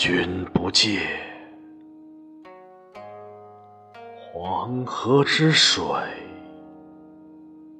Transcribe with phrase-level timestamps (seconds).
[0.00, 1.02] 君不见，
[4.16, 5.84] 黄河之水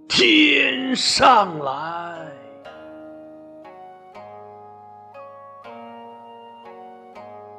[0.07, 2.31] 天上来，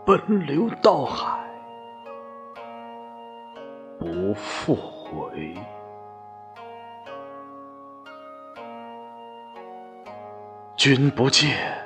[0.05, 1.43] 奔流到海
[3.97, 5.55] 不复回。
[10.75, 11.83] 君不见，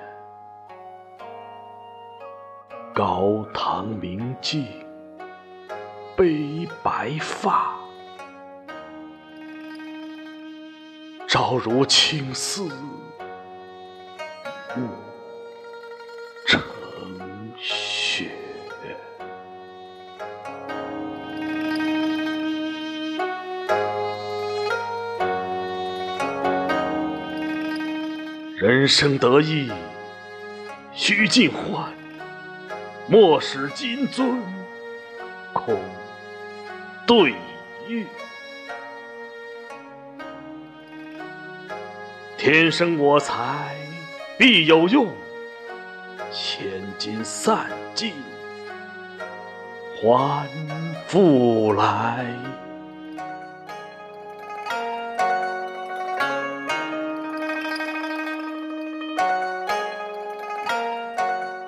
[2.95, 4.65] 高堂明镜
[6.15, 7.75] 悲白发，
[11.27, 12.63] 朝如青丝
[14.77, 14.87] 暮
[16.47, 16.61] 成
[17.57, 18.31] 雪。
[28.55, 29.69] 人生得意
[30.93, 31.91] 须尽欢，
[33.07, 34.39] 莫使金樽
[35.53, 35.79] 空
[37.05, 37.35] 对
[37.87, 38.03] 月。
[42.37, 43.75] 天生我材
[44.37, 45.07] 必有用，
[46.31, 46.65] 千
[46.97, 48.13] 金散尽
[50.01, 50.47] 还
[51.07, 52.25] 复来。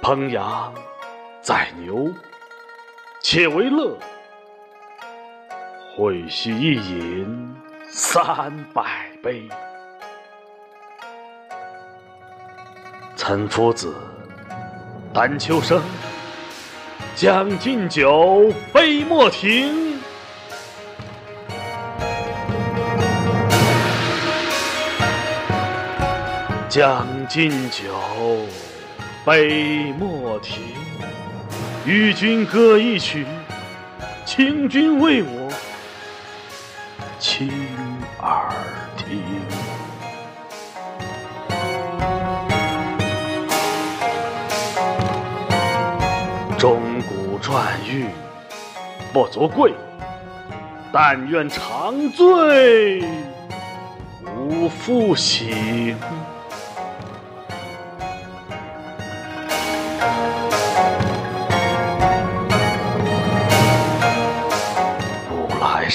[0.02, 0.74] 烹羊
[1.42, 2.12] 宰牛，
[3.22, 3.98] 且为乐；
[5.96, 7.56] 会须一饮
[7.90, 9.48] 三百杯。
[13.16, 13.96] 岑夫子，
[15.14, 15.82] 丹丘生，
[17.16, 19.98] 将进酒，杯莫停。
[26.68, 27.86] 将进酒。
[29.26, 30.64] 杯莫停，
[31.88, 33.26] 与君歌一曲，
[34.26, 35.50] 请君为我
[37.18, 37.50] 倾
[38.20, 38.52] 耳
[38.98, 39.24] 听。
[46.58, 48.08] 钟鼓馔玉
[49.14, 49.74] 不足贵，
[50.92, 53.02] 但愿长醉
[54.36, 55.96] 无复醒。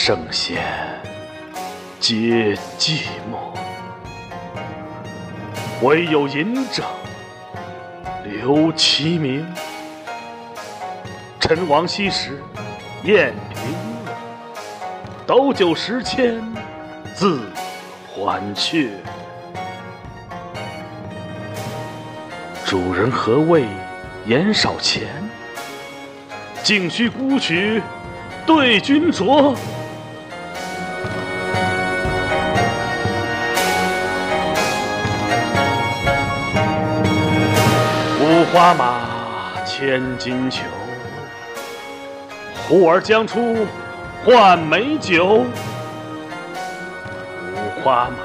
[0.04, 0.60] 圣贤
[2.00, 3.56] 皆寂寞，
[5.80, 6.82] 惟有饮者
[8.24, 9.46] 留其名。
[11.38, 12.42] 陈王昔时
[13.04, 13.62] 宴平
[14.04, 14.12] 乐，
[15.24, 16.42] 斗酒十千
[17.16, 17.38] 恣
[18.12, 18.88] 欢谑。
[22.66, 23.66] 主人何为
[24.26, 25.06] 言少钱？
[26.64, 27.80] 径须沽取
[28.44, 29.56] 对君酌。
[38.52, 40.60] 花马，千金裘，
[42.68, 43.66] 呼儿将出
[44.22, 45.46] 换美酒。
[47.54, 48.18] 五花马，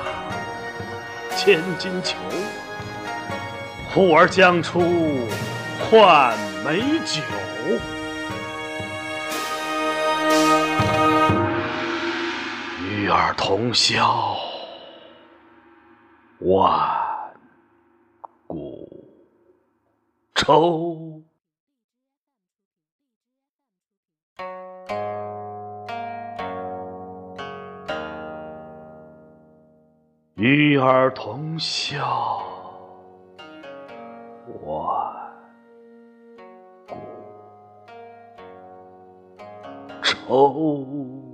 [1.37, 2.17] 千金裘。
[3.93, 4.81] 呼儿将出
[5.89, 7.21] 换美酒，
[12.81, 14.35] 与尔同销
[16.39, 16.96] 万
[20.47, 21.21] 愁。
[30.35, 32.41] 与尔同销
[34.63, 35.13] 万
[36.87, 36.95] 古
[40.01, 41.26] 愁。